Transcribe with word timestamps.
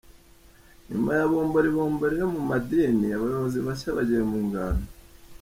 Nyuma 0.89 1.09
ya 1.19 1.25
bombori 1.31 1.69
bombori 1.75 2.15
yo 2.21 2.27
mumadini 2.33 3.05
abayobozi 3.15 3.57
bashya 3.65 3.89
bagiye 3.97 4.21
mu 4.29 4.37
ngando 4.47 4.87